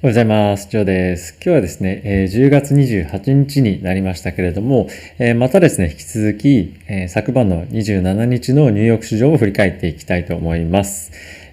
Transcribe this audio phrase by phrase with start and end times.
[0.00, 0.68] おはようございます。
[0.70, 1.32] ジョーです。
[1.32, 4.88] 今日はですね、10月28日になりましたけれども、
[5.34, 6.74] またですね、引き続き、
[7.08, 11.10] 昨晩の27日のニューヨーク市場を振り返っていきたいと思います。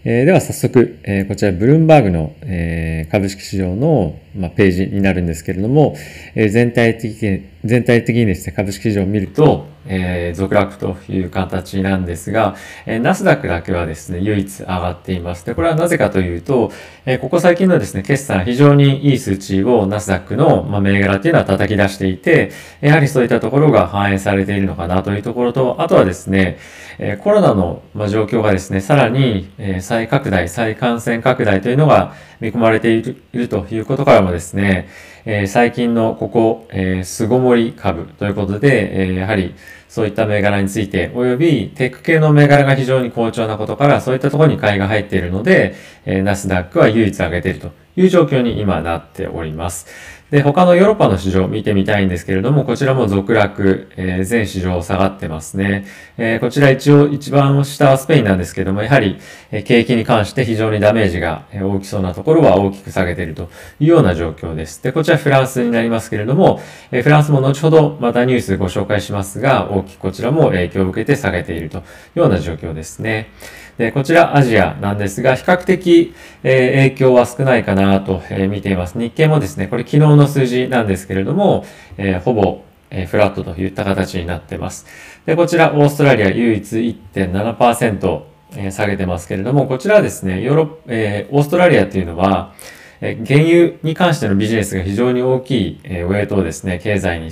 [0.07, 5.95] えーでは早速、えーこちらブルームバーグの、えー株式市場の、まあ、ページになるんですけれども、
[6.35, 15.43] えー全体的、全体的にですね、株式市場を見ると、えー続落という形なんですが、えーナスダックだけはですね、唯一上がっています。
[15.43, 16.71] で、これはなぜかというと、
[17.07, 26.59] えーここ最近のですね、決算非常にいい数値をナスダックの、まあ、銘柄っていうのは叩き出していて、やはりそういったところが反映されているのかなというところと、あとはですね、
[26.97, 34.87] えコロナの、ま、状況がですね、さらに、え再拡大、再感染拡大というのが見込まれているということからもですね、
[35.25, 39.55] え最近のここ、え巣ごもり株ということで、えやはり
[39.89, 49.87] そういった銘柄について、およびテック系の銘柄が非常に好調なことから、そういったところに買いが入っているので、えナスダックは唯一上げているという状況に今なっております。
[50.31, 55.85] で、他のヨーロッパの市場を見てみたいんですけれども、こちらも続落、えー全市場下がってますね。
[56.17, 59.19] えーこちら一応一番下はスペインなんですけども、やはり、
[59.51, 64.81] えー景気に関して非常にダメージが大きそうなところは大きく下げているというような状況です。
[64.81, 66.59] で、こちらフランスになりますけれども、
[66.91, 71.81] えーフランスも後ほどまたニュースご紹介しますが、大きくこちらも影響を受けて下げているとい
[72.15, 73.29] うような状況ですね。
[73.77, 78.97] で、こちらアジアなんですが、比較的、え影響は少ないかなと、え見ています。
[78.97, 81.65] 日経もですね、これ昨日の数字なんですけれども、
[81.97, 84.85] えほぼ、えフラットといった形になっています。
[85.25, 88.21] で、こちらオーストラリア唯一1.7%、
[88.57, 92.53] え下げてますけれども、こちらはですね、ヨーロッ、えーオーストラリアっていうのは、
[93.01, 97.31] え原油に関してのビジネスが非常に大きい、えウェイトをですね、経済に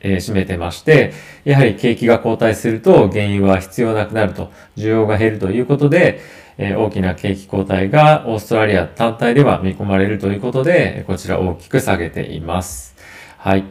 [0.00, 1.12] えー占めてまして、
[1.44, 6.20] やはり景気が後退すると原油は必要なくなると、需要が減るということで、
[6.58, 12.96] えー大きな景気後退がオーストラリア単体では見込まれるということで、こちら大きく下げています。
[13.38, 13.64] はい。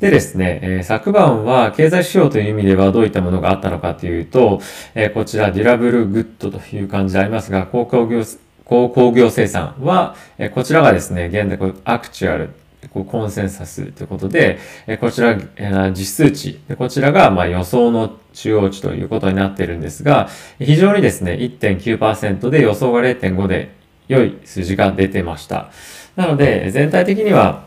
[0.00, 4.60] でですね、えー昨晩は経済指標という意味ではどういったものがあったのかというと、
[4.94, 8.22] えーこちら durable good という感じでありますが、鉱工業、
[8.64, 12.50] 鉱工業生産は、えこちらがですね、現在 actual、
[12.92, 23.74] こうコンセンサスということで、えこちら、え実数値、でこちらがま予想の中央値ということになっているんですが、非常にですね、1.9%で予想が0.5で
[24.08, 25.70] 良い数字が出てました。
[26.16, 27.66] なので、全体的には、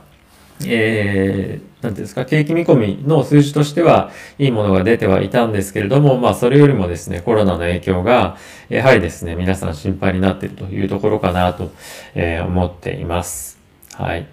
[0.65, 8.37] えー、なんていうんですか、景気見込みの数字としては、いいものが出てはいたんですけれども、まあ、それよりもですね、コロナの影響が、
[8.67, 11.71] やはりですね、皆さん心配になっているというところかなと、
[12.15, 13.59] え思っています。
[13.93, 14.27] はい。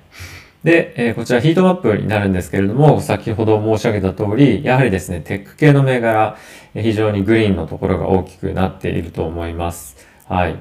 [0.66, 6.36] で、えーこちらヒートマップになるんですけれども、先ほど申し上げた通り、やはりですね、テック系の銘柄、
[6.74, 9.96] 非常にグリーンのところが大きくなっていると思います。
[10.28, 10.56] はい。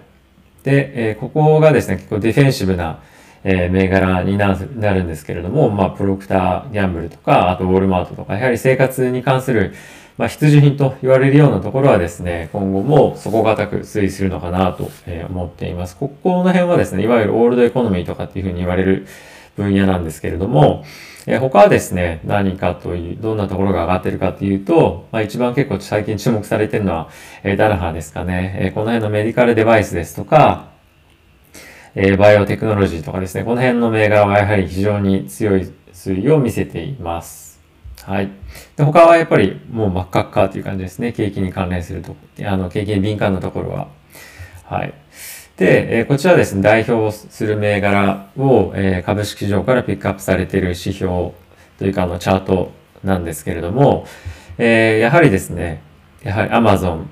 [0.62, 3.00] で、えーここがですね、結構ディフェンシブな、
[3.44, 4.54] えー銘柄にな
[4.94, 9.74] るんですけれども、まあ、プロクターギャンブルとか、あとウォールマートとか、やはり生活に関する、
[10.20, 14.92] まあ、必需品と言われるようなところはですね、今後も底堅く推移するのかなと
[15.32, 15.98] 思っています。
[15.98, 19.08] ここの辺はですね、いわゆるオールドエコノミーとかっていうふうに言われる
[19.56, 20.84] 分野なんですけれども、
[21.28, 27.10] え他はですね、何かという、どんなところが上がってるかというと、まあ、一番結構最近注目されてるのは、
[27.44, 28.58] えダナハですかね。
[28.60, 30.70] えこの辺のメディカルデバイスですとか、
[31.96, 37.60] えバイオテクノロジーとかですね、この辺の銘柄はやはり非常に強い推移を見せています。
[38.04, 38.30] はい。
[38.76, 41.12] で他はやっぱりもう真っ赤っかという感じですね。
[41.12, 43.88] 景気に関連すると、あの、景気に敏感なところは。
[44.66, 44.94] はい。
[45.58, 51.32] で、えこちらですね、代表する銘柄を、え株式市場からピックアップされている指標
[51.80, 52.72] というか、あの、チャート
[53.06, 54.06] なんですけれども、
[54.58, 55.82] えやはりですね、
[56.24, 57.06] やはり Amazon、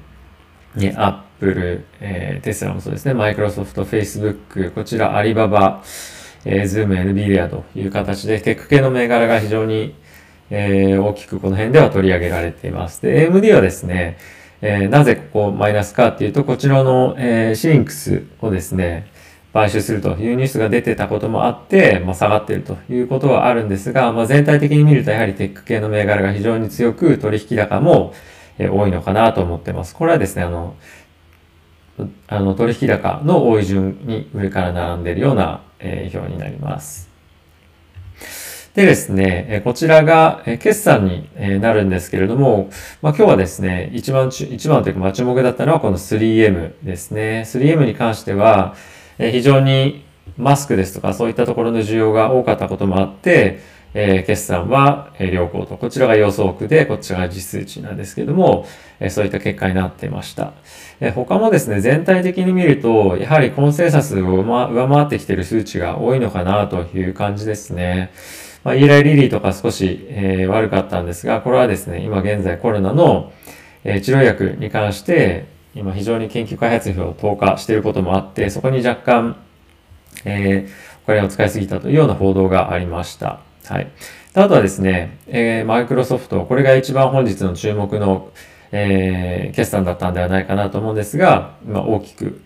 [0.76, 5.82] ね、Apple、えテスラもそうですね、マイクロソフト、Facebook、こちらアリババ、
[6.44, 9.96] えー、Zoom、NVIDIA という形で、テック系の銘柄が非常に、
[10.50, 13.02] え大きくこの辺では取り上げられています。
[13.02, 14.18] で、AMD はですね、
[14.66, 19.12] えーなぜここマイナスかっていうと、こちらの、えーシリンクスをですね、
[19.52, 28.14] 買収するというニュースが出てたこともあって、まあ、下がってるということはあるんですが、まあ、全体的に見るとやはりテック系の銘柄が非常に強く取引高も、
[28.58, 29.96] え多いのかなと思ってます。
[29.96, 30.76] これはですね、あの、
[32.28, 37.13] あの取引高の多い順に上から並んでいるような、え表になります。
[38.76, 41.30] でですね、こちらが、決算に
[41.62, 42.72] なるんですけれども、
[43.04, 47.44] まあ、今日はですね、一番、一番というか、まあ注目だったのはこの 3M ですね。
[47.46, 48.74] 3M に関しては、
[49.20, 50.04] 非常に
[50.38, 53.60] マスクですとかそういったところの需要が多かったこともあって、
[53.94, 58.66] えー、決算は、え良好と、こちらが予想区で、こっちが実数値なんですけども、
[59.00, 60.54] えそういった結果になってました。
[61.00, 68.10] え他もですね、全体的に見ると、やはりコンセンサスを上回ってきている数値が多いのかなという感じですね。
[68.64, 73.34] まあ、イーライリリーとか少し、えー、悪かったんですが、これはですね、今現在コロナの、
[73.84, 75.46] えー、治療薬に関して、
[75.76, 79.36] 今非常に研究開発費を投下していることもあって、そこに若干、
[80.24, 83.42] えー、お金を使いすぎたというような報道がありました。
[83.66, 83.88] はい。
[84.34, 88.32] あとはですね、え、マイクロソフト、これが一番本日の注目の、
[88.72, 92.42] え、決算だったんではないかなと思うんですが、ま、大きく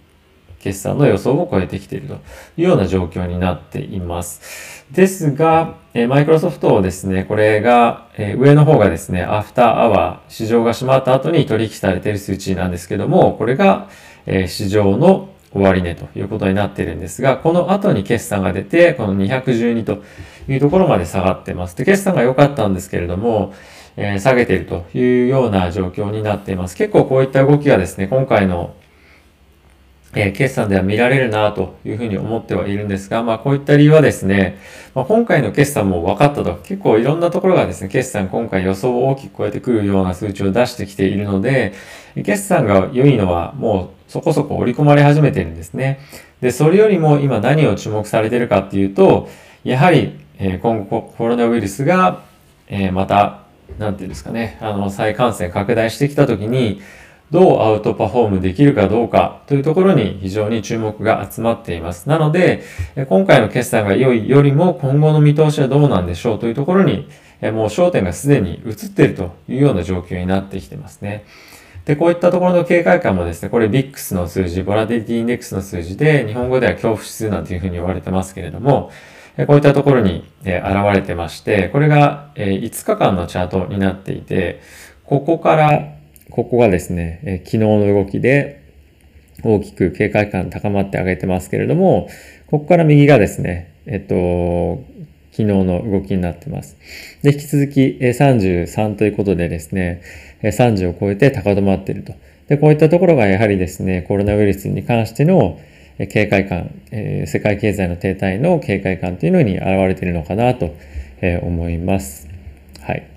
[0.67, 2.15] 決算の予想を超えてきていると
[2.57, 4.85] いうような状況になっています。
[4.91, 5.75] ですが、
[6.09, 13.87] マイクロソフトをですね、これが、え、上の方がですね、アフターアワー、市場が閉まった後に取引されている数値なんですけども、これが、
[14.25, 20.03] え、市場の終値ということになっているんですが、この後に決算が出て、この212と
[20.49, 21.77] いうところまで下がってます。
[21.77, 23.53] で、決算が良かったんですけれども、
[23.95, 26.75] えー、下げているというような状況になっています。
[26.75, 28.73] 結構こういった動きがですね、今回の
[30.19, 34.57] えー、決算では見られるなというふうに思ってはいるんですが、まあこういった理由はですね、
[34.95, 41.73] まあ、今回の決算も分かったと、結構いろんなところがですね、決算今回予想を大きく超えてくるような数値を出してきているので、
[42.15, 45.99] 決算が良いのはもうそこそこ織り込まれ始めてるんですね。
[46.41, 49.29] で、それよりも今何を注目されてるかっていうと、
[49.63, 52.23] やはり、え、今後コロナウイルスが、
[52.67, 53.43] え、また、
[53.79, 56.81] なんていうんですかね、あの、再感染拡大してきたときに、
[57.31, 62.07] どうアウトパフォームできるかどうかというところに非常に注目が集まっています。
[62.07, 62.63] なので、
[63.09, 67.07] 今回の決算が良いよりも今後の見通しはどうなんでしょうというところに、
[67.41, 71.25] もう焦点がすでに移っているというような状況になってきてますね。
[71.85, 78.91] で、こういったところの警戒感もですね、これ VIX の数字、ボラディティインデックスの数字で、日本語では恐怖指数なんていうふうに言われてますけれども、
[79.45, 80.53] こういったところに現
[80.94, 84.62] れてまして、これが5日間のチャートになっていて、
[85.06, 85.96] ここから
[86.29, 88.62] ここがですね、え昨日の動きで
[89.44, 92.09] 大きく警戒感高まってあげてますけれども、
[92.47, 94.83] ここから右がですね、えっと、
[95.31, 96.77] 昨日の動きになってます。
[97.21, 100.01] で、引き続き33ということでですね、
[100.41, 102.13] 30を超えて高止まっていると。
[102.47, 105.59] で、こういったところがやはりですね、コロナウイルスに関しての
[106.09, 110.75] 警戒感、え世界経済の停滞の警戒感というのに現れているのかなと
[111.41, 112.27] 思います。
[112.81, 113.07] はい。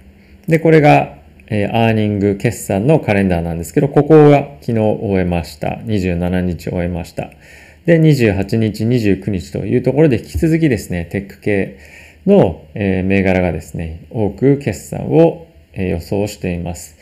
[0.46, 1.19] で、これが
[1.50, 5.80] えー、アーニング決算のカレンダーなんですけど、ここが昨日終えました。
[5.84, 7.30] 27日終えました。
[7.86, 11.78] で、28日、29日というところで引き続きですね、テック系
[12.24, 16.96] の、えー、銘柄がですね、多く決算を、えー、予想しています。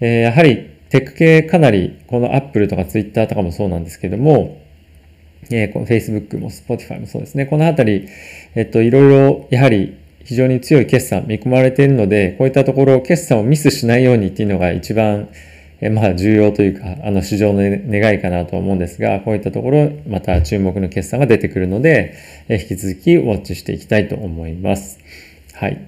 [0.00, 4.58] え、やはりテック系かなり、この Apple とか Twitter とかもそうなんですけども、
[5.50, 7.46] えー、この Facebook も Spotify もそうですね。
[7.46, 8.08] このあたり、
[8.54, 9.96] えっと、いろいろ、やはり
[10.26, 15.28] 非常に強い決算見込まれているので、こういったところ決算をミスしないようにっていうのが一番、
[15.80, 22.14] えまあ重要というか、あの市場の願いかなと思うんですが、こういったところまた注目の決算が出てくるので、
[22.48, 24.98] え引き続きウォッチしていきたいと思います。
[25.52, 25.80] はい。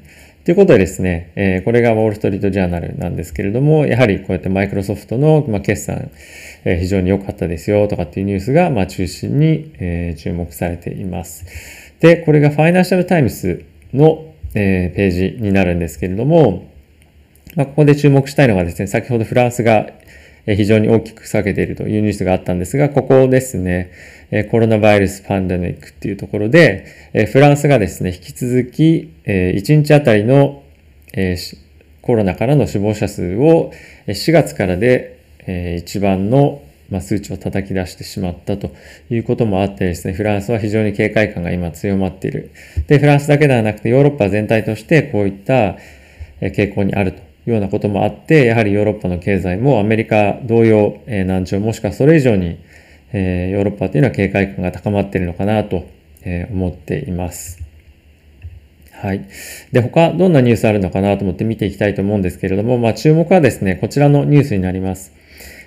[0.44, 6.12] ということでですね、えこれがウォールストリートジャーナルなんですけれども、やはりこうやってマイクロソフトの、ま決算、
[6.64, 11.44] え非常に良かったですよとかっていうニュースが、ま中心に、え注目されています。
[11.98, 16.68] で、これがファイナンシャルタイムスのえー、ページになるんですけれども、
[17.54, 19.90] まあ、ここで注目したいのがですね、先ほどフランスが
[20.46, 23.92] 非常に大きく下げているというニュースがあったんですが、ここですね、
[24.50, 30.62] コロナウイルスパンデミックっていうところで、フランスがですね、引き続き1日あたりの
[32.00, 33.72] コロナからの死亡者数を
[34.06, 38.70] 4月からで一番のまあ、数値を叩き出してしまったと
[39.10, 42.50] いうこともあってですね、フランスは非常に警戒感が今強まっている。
[42.86, 45.76] で、フランスだけではなくてヨーロッパ全体としてこういった
[46.40, 52.58] 傾向にあるというようなこともあって、やはりヨーロッパの経済もアメリカ同様、え難聴もしくはそれ以上に、
[53.12, 55.86] えヨーロッパというのは警戒感が高まっているのかなと、
[56.24, 57.62] え思っています。
[58.92, 59.28] はい。
[59.72, 65.17] で、他どんなニュースあるのかなと思って見ていきたいと思うんですけれども、まあ注目はですね、こちらのニュースになります。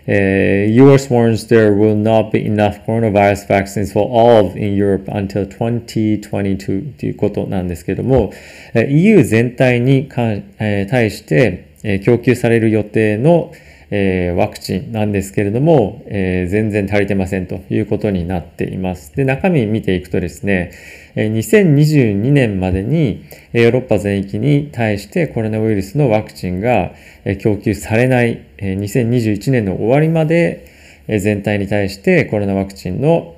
[0.08, 5.46] Uh, US warns there will not be enough coronavirus vaccines for all in Europe until
[5.46, 8.34] 2022ということなんですけども、
[8.74, 13.54] EU 全体に対して供給される予定の
[13.94, 19.14] えー、ワクチンなんですけれども、えー、全然足りてませんということになっています。
[19.16, 20.72] で、中身見ていくとですね、
[21.16, 26.94] 2022年までにヨーロッパ全域に対してコロナウイルスのワクチンが
[27.42, 30.68] 供給されない2021年の終わりまで
[31.08, 33.36] 全体に対してコロナワクチンの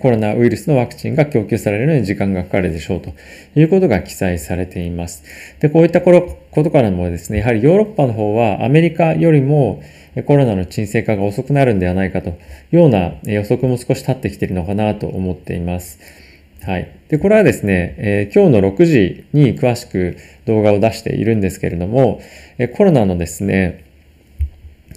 [0.00, 3.12] コロナウイルスのワクチンが供給されるのに時間がかかるでしょうと
[3.54, 5.22] いうことが記載されています。
[5.60, 9.82] で、こういったことからもですね、やはりヨーロッパの方はアメリカよりも
[10.26, 12.34] コロナの沈静化が遅くなるんではないかとい
[12.72, 15.98] うような予測も少し立ってきているのかなと思っています。
[16.62, 16.90] はい。
[17.08, 22.22] で、これはですね、えー、今日の6時に詳しく動画を出しているんですけれども、
[22.56, 23.84] えコロナのですね、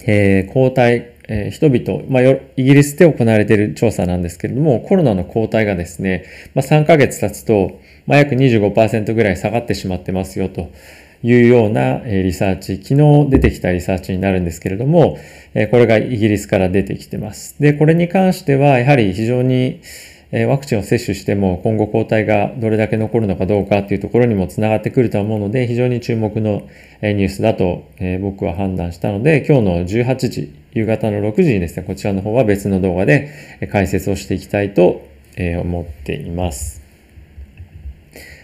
[0.06, 2.22] えー、抗体、え、人々、まあ、
[2.56, 10.70] イギリスで行われている調査なんですけれども、コロナの抗体がですね、まあ、3ヶ月経つと、まあ、約25%ぐらい下がってしまってますよと
[11.22, 15.18] いうようなリサーチ、昨日出てきたリサーチになるんですけれども、
[15.70, 17.56] これがイギリスから出てきてます。
[17.60, 19.80] で、これに関しては、やはり非常に
[20.30, 26.68] ワクチンを接種しても今後抗体がどれだけ残るのかどうかっていうところにもつながってくると思うので非常に注目の
[27.00, 27.88] ニュースだと
[28.20, 35.00] 僕は判断したので今日の18時夕方の6時にですねこちらの方は別の動画で解説をしていきたいと
[35.38, 36.82] 思っています。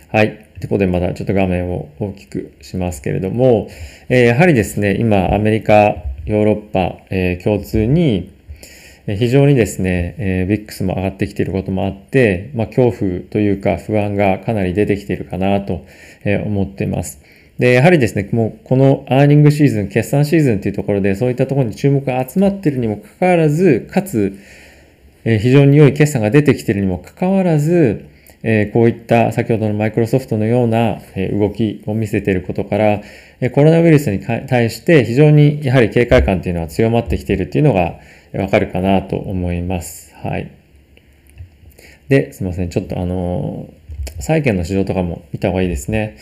[0.09, 0.47] はい。
[0.61, 3.69] ということでまだちょっと画面を大きくしますけれども、
[4.09, 6.97] やはりですね今アメリカヨーロッパ、
[7.43, 8.33] 共通に
[9.07, 15.85] 非常にですね、えー、ビックスも上がってきていることもあって、まあ、恐怖というか不安がかなり出てきているかなと
[16.47, 17.21] 思っています。
[17.59, 24.39] で、やはりですね、もうこのアーニングシーズン、決算シーズンというところでそういったところに注目が集まっているにもかかわらず、かつ、
[25.27, 28.07] え、非常に良い決算が出てきているにもかかわらず、
[28.43, 31.01] え、こういった先ほどのマイクロソフトのような、
[31.39, 33.03] 動きを見せていることから、
[33.53, 38.01] コロナウイルスに対して非常にやはり警戒感というのは強まってきているというのが、
[38.39, 40.15] わかるかなと思います。
[40.17, 40.51] はい。
[42.09, 42.71] で、すいません。
[42.71, 46.17] ちょっとあのー、債券の市場とかも見た方がいいですね。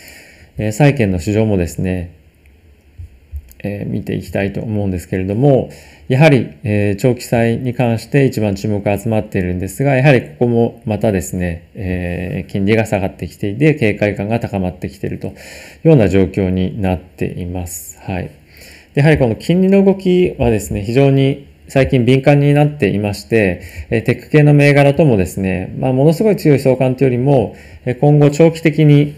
[0.57, 2.15] えー、債券の市場もですね、
[3.63, 5.69] えー、見ていきたいと思うんですけれども、
[6.09, 15.31] やはり、えー、長期債に関して一番注目が集まっているんですが、やはりここもまたですね、えー、金利が下がってきていて、警戒感が高まってきているとい
[15.85, 17.99] うような状況になっています。
[18.01, 18.29] はい。
[18.95, 27.55] やはりこの金利の動きはですね、非常に最近敏感になっていまして、テック系の銘柄ともですね、まあ、ものすごい強い相関というよりも、
[27.99, 29.15] 今後長期的に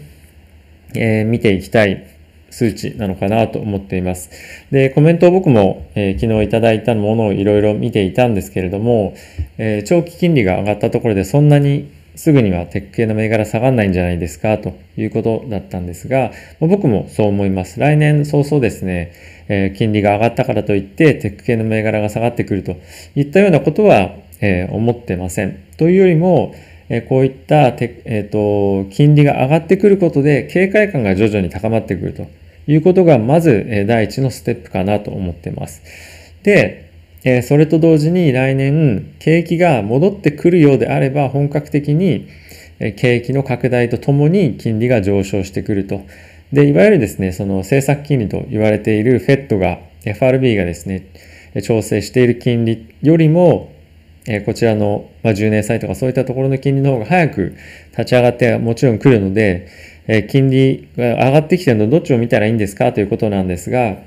[0.94, 2.06] 見ていきたい
[2.50, 4.30] 数値なのかなと思っています。
[4.70, 9.14] で、コメントを僕も、えー、昨日いただいたものをいろいろ見ていたんですけれども、
[9.58, 17.78] えー、長期金利が上がったところでそんなにすぐにはテック系の銘柄下がんないんじゃないですかということだったんですが、僕もそう思います。
[17.78, 19.12] 来年早々ですね、
[19.48, 22.76] えー、金利が上がったからといってテック系の銘柄が下がってくると
[23.14, 25.58] いったようなことは、えー、思ってません。
[25.76, 26.54] というよりも、
[26.88, 32.26] え、こういったて、えーと、金利が上がってくることで警戒感が徐々に高まってくると
[32.68, 35.82] いうことがまず、え、第一のステップかなと思ってます。
[36.42, 36.86] で、
[37.24, 42.28] えそれと同時に来年景気が戻ってくるようであれば本格的に
[42.78, 46.02] 景気の拡大とともに金利が上昇してくると。
[46.52, 51.06] で、いわゆるですね、その政策金利と言われている FED が、FRB がですね、
[51.62, 53.72] 調整している金利よりも、
[54.44, 57.54] こちらの10年債とかそういったところの金利の方が早く
[57.92, 59.68] 立ち上がってもちろん来るので、
[60.28, 62.92] 金利が上がってきてるのどっちを見たらいいんですか？
[62.92, 63.98] ということなんですが、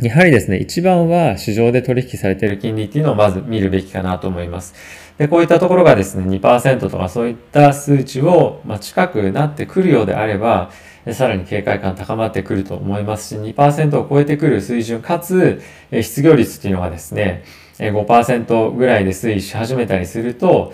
[0.00, 4.74] やはりですね、一番は市場で取引されている金利っていうのをまず見るべきかなと思います。
[5.18, 10.70] で、こういったところがですね、2%とかそういった数値を、ま近くなってくるようであれば、
[11.10, 17.44] さらに警戒感高まってくると思いますし、2%を超えてくる水準、かつ、失業率っていうのがですね、
[17.78, 20.72] 5%ぐらいで推移し始めたりすると、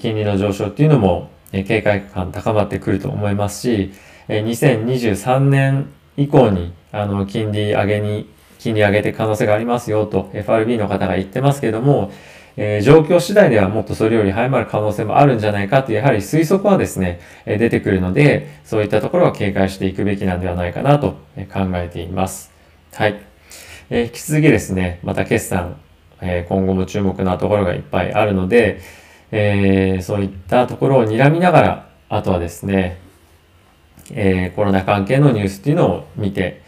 [0.00, 3.92] 金利の上昇っていうのも警戒感高まってくると思いますし、
[4.28, 12.10] 2023年以降に、あの、金利上げに金利上げて可能性がありますよと FRB の方が言ってますけども、
[12.60, 21.12] えー、状況次第ではもっとそれより早まる可能性もあるんじゃないかという、やはり推測はですね、え出てくるので、そういったところは警戒していくべきなんではないかなと
[21.52, 22.50] 考えています。
[22.92, 23.20] はい。
[23.90, 25.76] えー、引き続きですね、また決算、
[26.20, 28.80] えー、今後も注目なところがいっぱいあるので、
[29.30, 32.98] えー、そういったところを睨みながら、あとはですね、
[34.10, 36.62] え、コロナ関係のニュースっていうのを見て、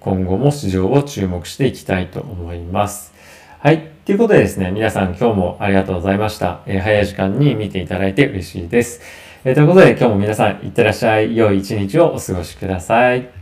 [0.00, 3.14] 今後も市場を注目していきたいと思います。
[3.60, 3.97] はい。
[4.08, 6.62] ということでですね、皆さん今日もありがとうございました。
[6.64, 9.02] えー、早い時間に見ていただいて嬉しいです。
[9.44, 11.36] えー、ということで今日も皆さんいってらっしゃい。
[11.36, 13.37] 良い一日をお過ごしください。